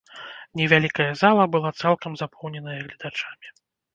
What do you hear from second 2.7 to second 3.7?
гледачамі.